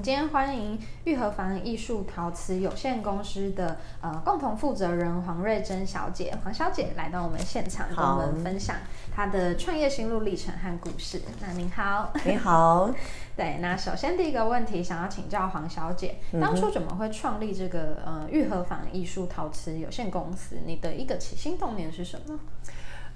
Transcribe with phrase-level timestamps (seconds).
[0.00, 8.76] 们今天欢迎玉和坊艺术陶瓷有限公司的呃共同负责人黄瑞珍小姐，黄小姐来到我们现场，跟我们分享
[9.14, 11.20] 她的创业心路历程和故事。
[11.42, 12.90] 那您好，您好。
[13.36, 20.56] 对，那首先第一个问题，想要请教黄小姐，当初怎么会创立这个呃玉和坊艺术陶瓷有限公司？
[20.64, 22.40] 你的一个起心动念是什么？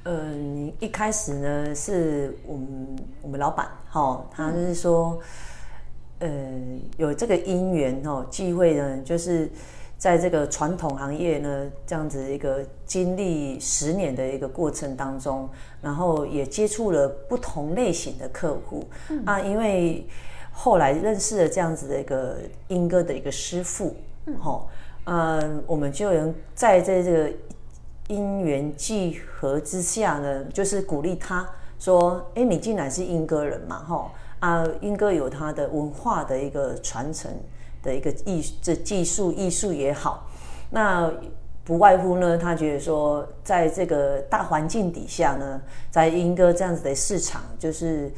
[0.03, 5.19] 嗯、呃，一开始呢，是我们我们老板哈、哦，他就是说，
[6.25, 6.31] 呃，
[6.97, 9.51] 有这个因缘哦，机会呢，就是
[9.99, 15.49] 在这个传统行业呢，这样子一个经历十年的一个过程当中。
[15.83, 20.07] 然后也接触了不同类型的客户、嗯、啊，因为
[20.51, 24.71] 后来认识了这样子的一个莺歌的一个师傅，嗯，好、
[25.05, 27.31] 呃，我们就能在在这个
[28.09, 31.47] 因缘聚合之下呢，就是鼓励他
[31.79, 34.11] 说，哎，你竟然是莺歌人嘛，哈，
[34.45, 37.31] 啊，莺歌有他的文化的一个传承
[37.83, 40.27] 的一个艺这技术艺术也好，
[40.71, 41.13] 那。
[41.67, 45.59] 不外乎呢，他觉得说，在这个大环境底下呢，
[45.91, 48.13] 在莺歌这样子的市场，就是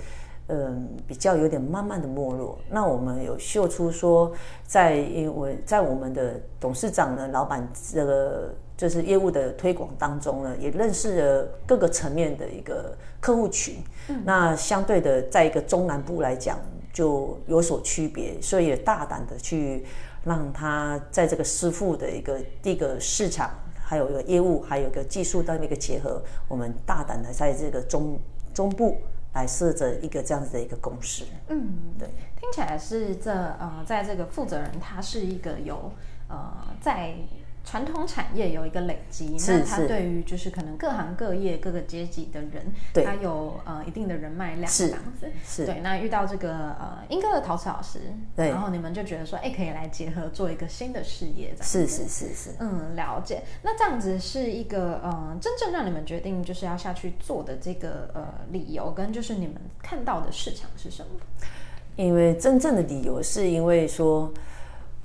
[0.49, 2.59] 嗯比较有点慢慢的没落。
[2.69, 4.33] 那我们有秀出说，
[4.67, 13.77] 在因为在我们的董事长呢、老板这个就是业务的推广当中呢，也认识了各个层面的一个客户群。
[14.09, 16.59] 嗯、那相对的，在一个中南部来讲，
[16.93, 19.85] 就有所区别，所以也大胆的去。
[20.27, 23.49] 让他在这个师傅的一个第一个市场，
[23.81, 28.19] 还有一个业务，还有一个技术的一个结合，我们大胆的在这个中
[28.53, 28.97] 中部
[29.35, 31.25] 来设置一个这样子的一个公司。
[31.47, 32.09] 嗯，对，
[32.41, 35.93] 听起来是这呃，在这个负责人他是一个有
[36.29, 37.15] 呃在。
[37.67, 42.73] 传统产业有一个累积，那它对于就是可能各行各业各个阶级的人，
[43.05, 45.29] 他有呃一定的人脉量这样子。
[45.45, 45.81] 是，对。
[45.81, 47.99] 那遇到这个呃英哥的陶瓷老师，
[48.37, 51.67] 对，然后你们就觉得说，哎，可以来结合做一个新的事业，这样子。
[51.67, 52.51] 是是是是。
[52.61, 53.43] 嗯，了解。
[53.63, 61.21] 那这样子是一个呃真正让你们决定就是要下去做的这个呃理由，跟就是你们看到的市场是什么？
[61.97, 64.33] 因为真正的理由是因为说。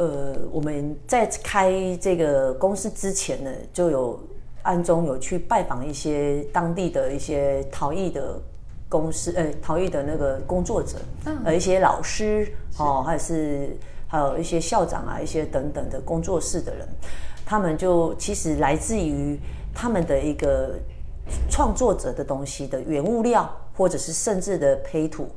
[0.01, 4.19] 呃，我们在开这个公司之前呢，就有
[4.63, 8.41] 暗中有去拜访一些当地的一些陶艺的
[8.89, 16.87] 公司，呃，陶艺的那个工作者，嗯呃，一些老师哦，还是还有一些校长啊，一些等等的工作室的人，
[17.45, 19.39] 他们就其实来自于
[19.71, 20.79] 他们的一个
[21.47, 23.47] 创作者的东西的原物料，
[23.77, 25.27] 或者是甚至的胚土，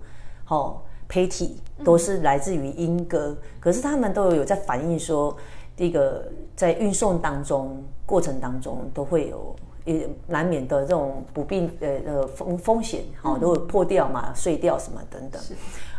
[0.49, 0.81] 哦。
[1.15, 5.37] 胚体都是来自于莺歌，嗯，可是他们都有在反映说，
[5.77, 6.27] 这个
[6.57, 9.55] 在运送当中过程当中都会有
[9.85, 15.41] 也难免的这种不必呃呃风风险哈，都会破掉嘛，碎掉什么等等。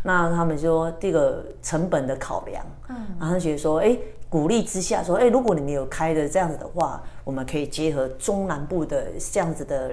[0.03, 9.91] 那他们说这个成本的考量，嗯，然后觉得说，哎，鼓励之下说，哎，如果你们有开的这样子的话，我们可以结合中南部的这样子的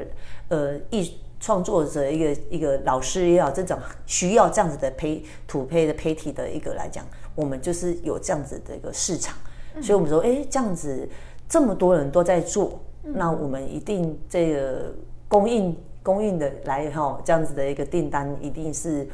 [0.48, 1.16] 呃艺。
[1.42, 3.76] 创作者一个一个老师也好，这种
[4.06, 7.04] 需要这样子的胚土胚的胚体的一个来讲，
[7.34, 9.36] 我们就是有这样子的一个市场，
[9.74, 11.08] 嗯、所以我们说，哎，这样子
[11.48, 14.94] 这么多人都在做，嗯、那我们一定这个
[15.26, 19.08] 供应供应的来哈，这样子的一个订单一定是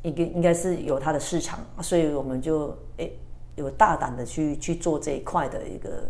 [0.00, 3.10] 应该应该是有它的市场，所以我们就哎
[3.56, 6.02] 有大胆的去去做这一块的一个。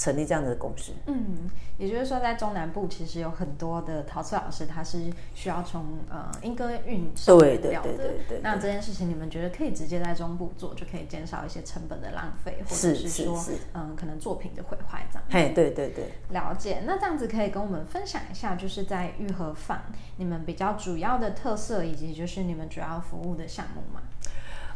[0.00, 4.98] 成立这样的公司，嗯，也就是说，在中南部其实有很多的陶瓷老师，他是
[5.34, 7.38] 需要从呃莺歌运送。
[7.38, 8.40] 对对对对对。
[8.42, 13.44] 那这件事情，你们觉得可以直接在中部做，就可以减少一些成本的浪费，或者是说，
[13.74, 15.24] 嗯，可能作品的毁坏这样。
[15.28, 16.06] 嘿，对对对。
[16.30, 16.82] 了解。
[16.86, 19.82] 那这样子可以跟我们分享一下，就是在玉和坊
[20.16, 24.00] 你们比较主要的特色，以及就是你们主要服务的项目吗？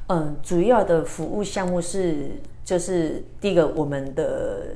[0.09, 4.67] 嗯，主要的服务项目是，就是第一个我们的。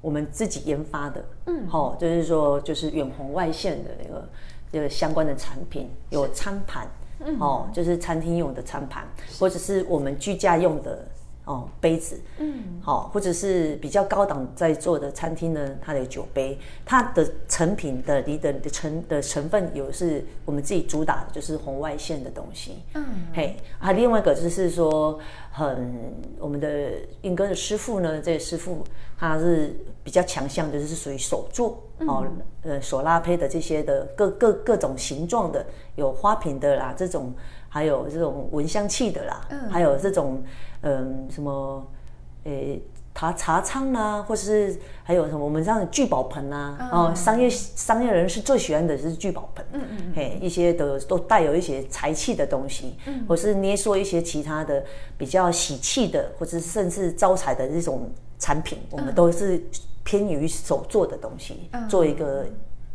[0.00, 4.28] 我们自己研发的，嗯，好，就是说，就是远红外线的那个，
[4.72, 6.86] 这个相关的产品，有餐盘，
[7.20, 9.04] 嗯，哦，就是餐厅用的餐盘，
[9.38, 11.04] 或者是我们居家用的
[11.44, 23.04] 哦杯子，嗯，好，或者是比较高档在做的餐厅呢，它的酒杯，它的成品的你的成的成分有是我们自己主打的，就是红外线的东西，嗯，
[23.34, 25.18] 嘿，啊，另外一个就是说，
[25.58, 28.84] 很我们的印哥的师傅呢，这个师傅。
[29.20, 29.74] 他是
[30.04, 32.24] 比较强项，就是属于手作、嗯、哦，
[32.62, 35.66] 呃，手拉胚的这些的各各各种形状的，
[35.96, 37.34] 有花瓶的啦，这种
[37.68, 40.40] 还有这种闻香器的啦，嗯、还有这种
[40.82, 41.84] 嗯、呃、什么
[42.44, 42.80] 诶。
[43.18, 54.84] 茶茶仓啊，或者是还有什么我们这样的聚宝盆啊，哦，商业商业人士最喜欢的就是聚宝盆，嗯嗯，嘿，一些的都带有一些财气的东西，嗯，或是捏塑一些其他的
[55.16, 59.60] 比较喜气的，或者甚至招财的这种产品，我们都是
[60.04, 62.46] 偏于手做的东西，做一个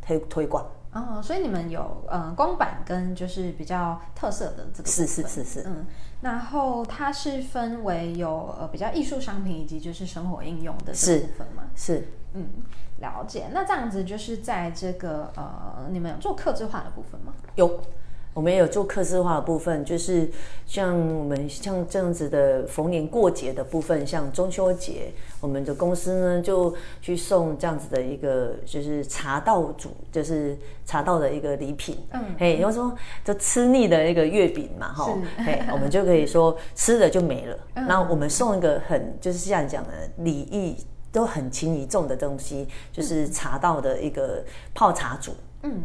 [0.07, 0.65] 推推广。
[0.93, 5.85] 哦，所以你们有呃公版跟就是比较特色的这个是是是是嗯，
[6.21, 11.63] 然后它是分为有呃比较艺术商品以及就是生活应用的这部分嘛？
[11.75, 12.47] 是，是嗯，
[12.99, 13.49] 了解。
[13.51, 17.33] 那这样子就是在这个呃你们有做客制化的部分吗？
[17.55, 17.79] 有。
[18.33, 20.27] 我们也有做客制化的部分，就是
[20.65, 31.97] 像我们像这样子的逢年过节的部分，像中秋节，我们的公司呢就去送这样子的一个就是茶道组，就是茶道的一个礼品。
[32.11, 35.05] 嗯，嘿，然后说就吃腻的一个月饼嘛，哈
[35.37, 37.57] 是，嘿，我们就可以说吃了就没了。
[37.75, 40.75] 然后我们送一个很就是像你讲的礼仪
[41.11, 44.43] 都很轻易重的东西，就是茶道的一个
[44.73, 45.31] 泡茶组。
[45.31, 45.35] 嗯，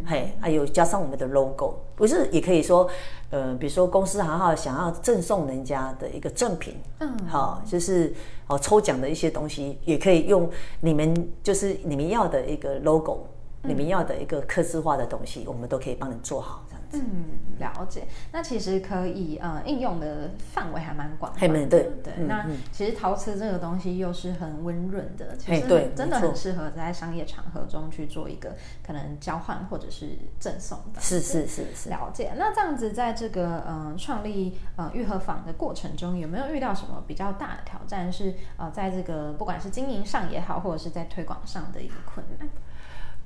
[0.05, 2.89] 嘿，还有加上我们的 logo，不是也可以说，
[3.31, 8.13] 呃，比如说公司好好想要赠送人家的一个赠品，嗯，好，就是
[8.49, 13.27] 哦抽奖的一些东西，也可以用你们就是你们要的一个 logo，
[13.63, 16.65] 嗯，你们要的一个刻字化的东西，我们都可以帮你做好。
[16.93, 17.25] 嗯，
[17.59, 18.05] 了解。
[18.33, 21.39] 那其实可以呃应用的范围还蛮广的。
[21.67, 21.67] 对
[22.03, 22.15] 对。
[22.27, 31.01] 那其实陶瓷这个东西又是很温润的，其实真的很适合在商业场合中去做一个可能交换或者是赠送的。
[31.01, 31.91] 是是是是。
[31.91, 32.33] 了解。
[32.37, 38.11] 那这样子在这个呃创立呃愈合坊的过程中，有没有遇到什么比较大的挑战？
[38.11, 42.49] 是呃在这个不管是经营上也好，或者是在推广上的一个困难？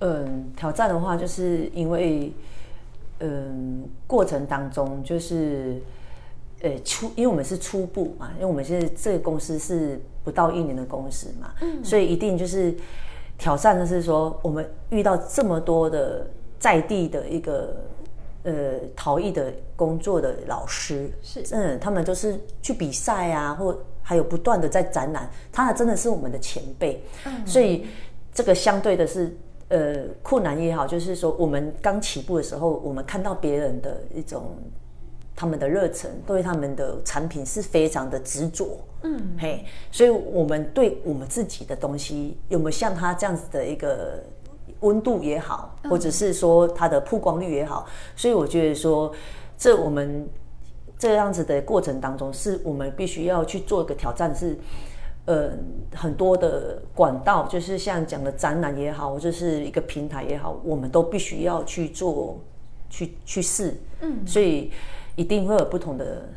[0.01, 2.33] 嗯，挑战的话，就是因为。
[3.25, 5.81] 嗯，过程当中就是，
[6.61, 12.75] 呃，初，因为我们是初步嘛，因为我们现在这个公司是不到一年的公司嘛，嗯，所以一定就是
[13.39, 16.27] 挑战的是说，我们遇到这么多的
[16.59, 17.77] 在地的一个
[18.43, 18.53] 呃
[18.97, 27.87] 陶艺的工作的老师，是，嗯，他们都是去比赛啊，或还有不断的在展览，他真的是我们的前辈，嗯，所以
[28.35, 29.37] 这个相对的是。
[29.73, 34.55] 呃，困难也好，就是说我们刚起步的时候，我们看到别人的一种
[35.35, 44.23] 他们的热忱，对他们的产品是非常的执着，嗯，嘿，所以我们对我们自己的东西有没有像他这样子的一个
[44.81, 49.11] 温度也好，或者是说它的曝光率也好，所以我觉得说，
[49.57, 50.29] 这我们
[50.99, 54.55] 这样子的过程当中，是我们必须要去做一个挑战是。
[55.25, 55.51] 呃，
[55.95, 62.41] 很多的管道，就是像讲的展览也好，或者是一个平台也好，我们都必须要去做，
[62.91, 64.71] 去去试，嗯，所以
[65.17, 66.29] 一定会有不同的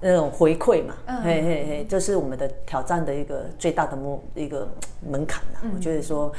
[0.00, 4.68] 那种回馈嘛，嗯，嘿嘿嘿，这是我们的挑战的一个最大的目一个
[5.08, 6.32] 门槛啊，嗯，我觉得说。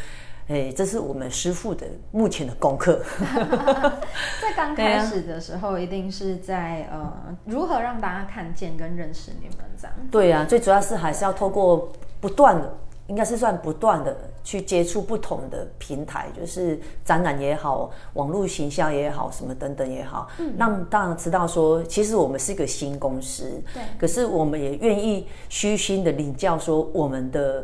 [0.50, 3.00] 哎，这是我们师傅的目前的功课。
[4.42, 7.14] 在刚开始的时候，一定是在呃，
[7.46, 9.96] 如何让大家看见跟认识你们这样。
[10.10, 12.74] 对呀、啊，最主要是还是要透过不断的，
[13.06, 27.64] 应该是算不断的去接触不同的平台，就是展览也好，网络行销也好，什么等等也好，嗯，让大家知道说，其实我们是一个新公司，对，可是我们也愿意虚心的领教说我们的。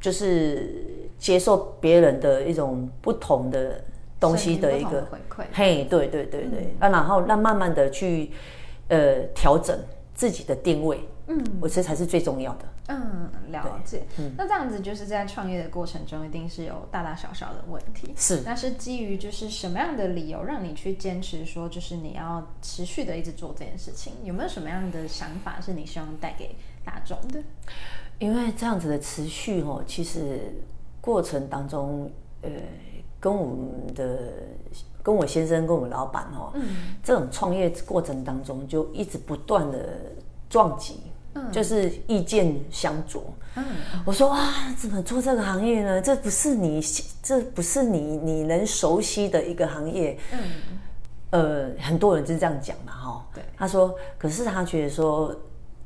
[0.00, 3.84] 就是接受别人的一种不同的
[4.20, 8.30] 东西的一个回馈，嘿，对对对对，啊，然后那慢慢的去
[8.88, 9.78] 呃调整
[10.14, 12.64] 自己的定位，嗯，我觉得才是最重要的。
[12.90, 14.02] 嗯，了解。
[14.18, 18.40] 嗯，那这样子就是在创业的过程中，一定是有大大小小的问题，是。
[18.46, 24.14] 那是基于就是什么样的理由让你去坚持说，就是你要持续的一直做这件事情？
[24.24, 27.40] 有没有什么样的想法是你希望带给大众的？
[28.18, 30.40] 因为这样子的持续哦，其实
[31.00, 32.10] 过程当中，
[32.42, 32.50] 呃，
[33.20, 34.18] 跟我们的
[35.02, 39.78] 跟我先生跟我们老板哦，嗯，这种创业过程当中就一直不断的
[40.50, 41.00] 撞击，
[41.34, 43.22] 嗯，就是意见相左，
[43.54, 43.64] 嗯，
[44.04, 46.02] 我说啊，怎么做这个行业呢？
[46.02, 46.82] 这不是你，
[47.22, 50.38] 这不是你你能熟悉的一个行业，嗯，
[51.30, 55.32] 呃，很多人就是这样讲嘛，哈，对，他说，可是他觉得说。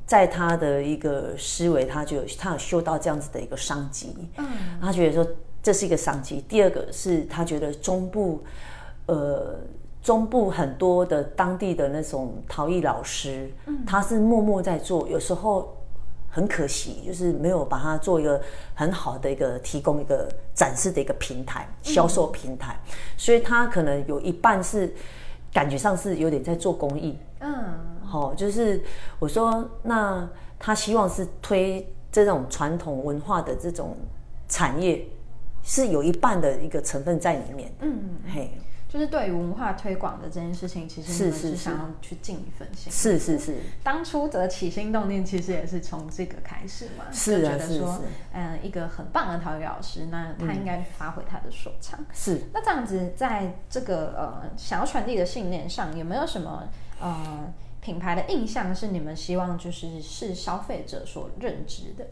[0.05, 4.45] 在他的一个思维，他就有他有嗅到这样子的一个商机，嗯，
[4.81, 5.25] 他觉得说
[5.61, 6.43] 这是一个商机。
[6.47, 8.43] 第二个是他觉得中部，
[9.05, 9.59] 呃，
[10.01, 15.77] 中部很多的当地的那种陶艺老师，嗯，他是默默在做，有时候
[16.29, 18.41] 很可惜，就是没有把它做一个
[18.73, 24.93] 很好的一个提供一个展示的一个平台，销售平台，嗯、所以他可能有一半是
[25.53, 28.81] 感觉上是有点在做公益，嗯，好、哦，就是
[29.19, 30.29] 我说那
[30.59, 33.97] 他希望是推这种传统文化的这种
[34.47, 35.05] 产业，
[35.63, 38.51] 是有一半的一个成分在里面，嗯，嘿。
[38.87, 42.93] 就是对于文化推广的这件事情，其实你们是想要去尽一份心。
[42.93, 43.55] 是是是。
[43.81, 47.05] 当初的起心动念，其实也是从这个开始嘛。
[47.11, 48.01] 是啊，就觉得说，
[48.33, 51.99] 嗯，一个很棒的陶艺老师，那他应该去发挥他的所长。
[52.13, 52.39] 是。
[52.53, 56.63] 那这样子，在这个呃想要传递的信念上，有没有什么
[57.01, 57.51] 呃
[57.83, 62.07] 品牌的印象是你们希望就是是消费者所认知的？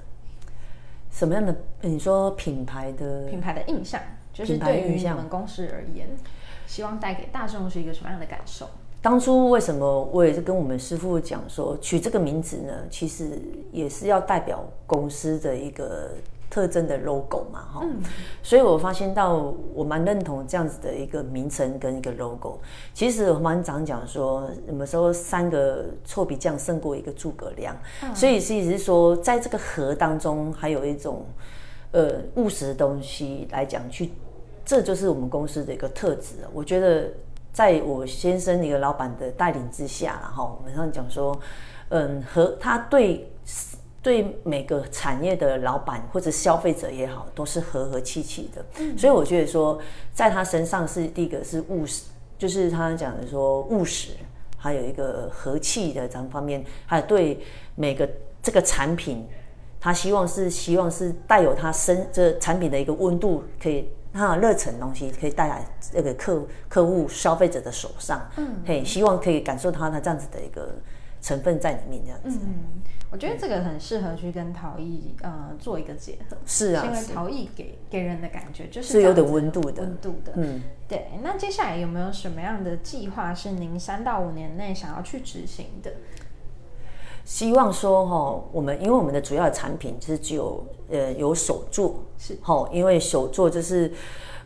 [1.09, 1.55] 什么样的？
[1.81, 4.01] 你说品牌的品牌的印象，
[4.33, 6.09] 就是对于你们公司而言。
[6.67, 8.69] 希望带给大众是一个什么样的感受？
[9.01, 12.73] 当初为什么我也是跟我们师傅讲说，取这个名字呢？
[12.89, 16.11] 其实也是要代表公司的一个
[16.51, 17.99] 特征的 logo 嘛，哈、嗯。
[18.43, 22.59] 所以我发现到我蛮认同这样子的一个名称跟一个 logo。
[22.93, 27.75] 其实我蛮常讲说，什么时候三个臭皮匠胜过一个诸葛亮？
[28.03, 31.25] 嗯、所以其实是说，在这个河当中，还有一种
[31.91, 34.11] 呃务实的东西来讲去。
[34.63, 36.35] 这就是我们公司的一个特质。
[36.53, 37.07] 我觉得，
[37.51, 41.37] 在我先生一个老板的带领之下，然后我们上讲说，
[41.89, 43.27] 嗯，和他对
[44.01, 48.65] 对每个产业的老板或者消费者也好，都是和和气气的。
[48.79, 48.97] 嗯。
[48.97, 49.79] 所以我觉得说，
[50.13, 52.03] 在他身上是第一个是务实，
[52.37, 54.13] 就是他讲的说务实，
[54.57, 57.39] 还有一个和气的这方面，还有对
[57.75, 58.09] 每个
[58.41, 59.27] 这个产品，
[59.79, 63.87] 他希望是希望是带有他身这产品的一个温度可以。
[64.13, 70.75] 他的热忱东西可以带来那个客客户消费者的手上，嗯，嘿，希望可以感受他的这样子的一个
[71.21, 72.39] 成分在里面，这样子。
[72.43, 76.37] 嗯，我觉得这个很适合去跟陶艺呃做一个结合。
[76.45, 80.33] 是啊，因为陶艺给给人的感觉就是是有点温度的，温度的。
[80.35, 81.07] 嗯，对。
[81.23, 85.93] 那接下来有没有什么样的计划是您三到五年内想要去执行的？
[87.23, 93.91] 希望说哈，我们因为我们的主要的产品是只有呃有手作，是哈，因为手作就是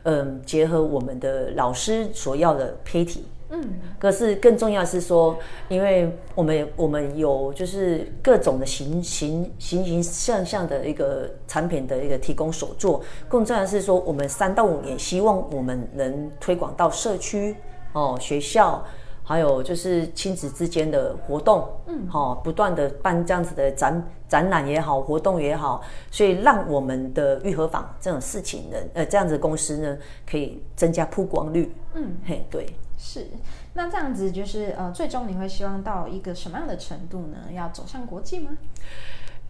[0.04, 3.62] 嗯结合我们的老师所要的胚体，嗯，
[4.00, 5.38] 可是更重要是说，
[5.70, 17.56] 因为我们我们有就是各种的形形形形象象的一个产品的一个提供手作，更重要的是说，我们三到五年希望我们能推广到社区
[17.94, 18.84] 哦学校。
[19.28, 29.98] 还有就是亲子之间的活动，嗯，好，不断的办这样子的展展览也好，活动也好，所以让我们的玉和坊这种事情呢，呃，这样子的公司呢，
[30.30, 33.28] 可以增加曝光率，嗯，嘿，对，是，
[33.74, 37.52] 那这样子就是呃，最终你会希望到一个什么样的程度呢？
[37.54, 38.52] 要走向国际吗？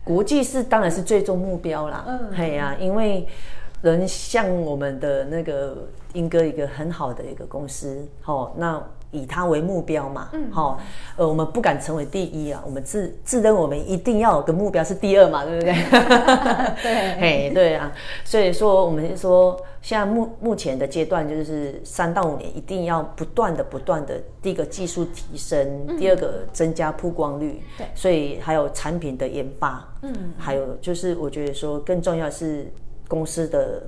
[0.04, 3.28] 国际是当然是最终目标啦，嗯，嘿呀、啊，因为
[3.82, 8.84] 能像我们的那个英哥一个很好的一个公司，好，那。
[9.16, 10.80] 以它为目标嘛，嗯，好，
[11.16, 15.74] 呃，我们不敢成为第一啊，我们自自认我们一定要有个目标是第二嘛，对不对？
[16.84, 17.92] 对， 嘿，对啊，
[18.24, 32.72] 所以说我们说，现在目目前的阶段就是三到五年，一定要不断的不断的，第一个技术提升，嗯、第二个增加曝光率，对，所以还有产品的研发，嗯，还有就是我觉得说更重要是
[33.08, 33.84] 公司的，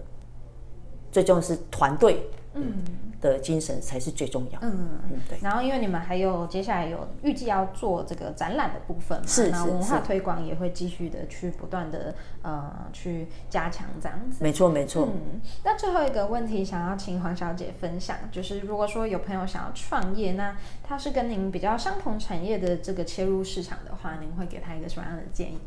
[1.12, 2.29] 最重要是团队，
[2.62, 2.84] 嗯。
[3.20, 4.60] 的精神才是最重要。
[4.62, 5.40] 嗯嗯，对。
[5.42, 14.44] 然后，因为你们还有接下来有预计要做这个展览的部分嘛，是，那文化推广也会继续的去不断的呃去加强这样子。
[14.44, 15.08] 没错没错。
[15.08, 25.58] 嗯，那最后一个问题想要请黄小姐分享，就是如果说有朋友想要创业，那他是跟您比较相同产业的这个切入市场的话，您会给他一个什么样的建议？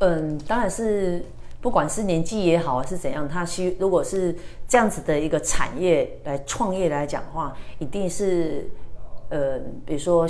[0.00, 1.24] 嗯，当然是。
[1.64, 4.36] 不管是年纪也好，是怎样，他需如果是
[4.68, 8.70] 这样子的一个产业来创业来讲的话，一定是，
[9.30, 10.26] 呃，比如说，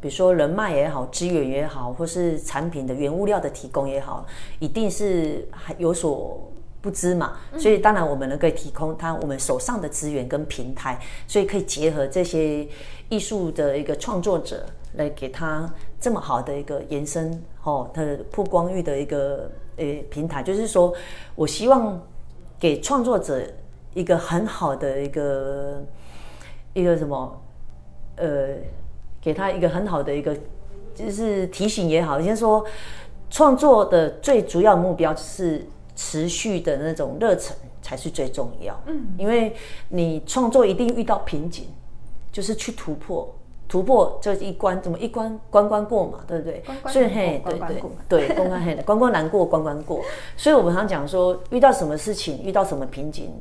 [0.00, 4.24] 比如说人脉也好，资源也好，或是产品的原物料的提供也好，
[4.60, 7.36] 一定是还有所不知嘛。
[7.58, 12.64] 所以当然我们能够提供他我们手上的资源跟平台，所以可以结合这些
[13.08, 14.64] 艺术的一个创作者
[14.94, 15.68] 来给他
[16.00, 19.50] 这么好的一个延伸，哦，它的曝光率的一个。
[19.78, 20.90] 呃，平台就是说，
[21.34, 22.00] 我希望
[22.58, 23.42] 给创作者
[23.92, 25.84] 一个很好的一个
[26.72, 27.42] 一个什么，
[28.16, 28.56] 呃，
[29.20, 30.34] 给他一个很好的一个
[30.94, 32.64] 就是提醒也好，先说
[33.28, 38.82] 创作的最主要目标是持续的那种热忱才是最重要。
[38.86, 39.54] 嗯，因为
[39.90, 41.66] 你创作一定遇到瓶颈，
[42.32, 43.30] 就是去突破。
[43.68, 46.62] 突破就一关，怎么一关关关过嘛，对不对？
[46.64, 50.02] 关关所以嘿，对对对，关关嘿的， 关关难过关关过。
[50.36, 53.32] 所以我们常讲说，遇到什么事情，遇到什么瓶颈，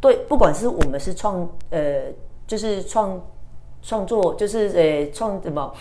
[0.00, 2.04] 对，不管是我们是创呃，
[2.46, 3.20] 就是创
[3.82, 5.72] 创作，就是呃创什么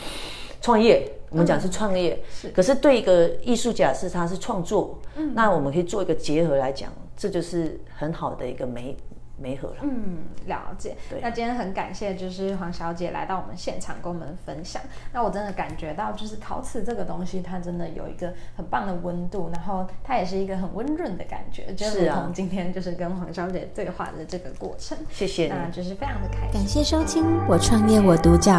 [0.62, 2.50] 创业，我们讲是创业，嗯、是。
[2.50, 8.98] 可是对一个艺术家是他是创作，嗯，那我们可以做一个结合来讲，这就是很好的一个美。
[9.44, 9.76] 没合了。
[9.82, 10.96] 嗯，了解。
[11.10, 14.82] 对，那今天很感谢，就是黄小姐来到我们现场跟我们分享。
[15.12, 21.74] 那我真的感觉到，就是陶瓷这个东西，它真的有一个很棒的温度，然后它也是一个很温润的感觉。
[21.74, 24.98] 就是从今天就是跟黄小姐对话的这个过程。
[25.12, 25.48] 谢谢。
[25.50, 26.54] 那就是非常的开心。
[26.54, 28.54] 感谢收听《我创业我独角》。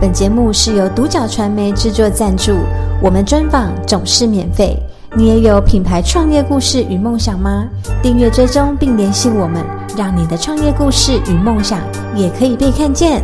[0.00, 2.52] 本节目是由独角传媒制作赞助，
[3.02, 4.76] 我们专访总是免费。
[5.16, 7.66] 你也有品牌创业故事与梦想吗？
[8.02, 9.64] 订阅追踪并联系我们，
[9.98, 11.80] 让你的创业故事与梦想
[12.14, 13.20] 也可以被看见。